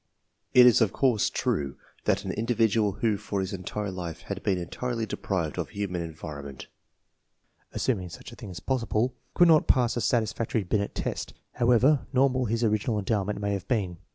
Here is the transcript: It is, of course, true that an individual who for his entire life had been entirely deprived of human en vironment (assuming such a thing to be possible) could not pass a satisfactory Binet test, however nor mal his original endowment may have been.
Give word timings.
It 0.55 0.65
is, 0.65 0.81
of 0.81 0.91
course, 0.91 1.29
true 1.29 1.77
that 2.05 2.25
an 2.25 2.31
individual 2.31 2.93
who 2.93 3.17
for 3.17 3.39
his 3.39 3.53
entire 3.53 3.91
life 3.91 4.21
had 4.21 4.41
been 4.41 4.57
entirely 4.57 5.05
deprived 5.05 5.59
of 5.59 5.69
human 5.69 6.01
en 6.01 6.15
vironment 6.15 6.65
(assuming 7.71 8.09
such 8.09 8.31
a 8.31 8.35
thing 8.35 8.51
to 8.51 8.59
be 8.59 8.65
possible) 8.65 9.13
could 9.35 9.47
not 9.47 9.67
pass 9.67 9.95
a 9.95 10.01
satisfactory 10.01 10.63
Binet 10.63 10.95
test, 10.95 11.35
however 11.53 12.07
nor 12.13 12.31
mal 12.31 12.45
his 12.45 12.63
original 12.63 12.97
endowment 12.97 13.39
may 13.39 13.53
have 13.53 13.67
been. 13.67 13.97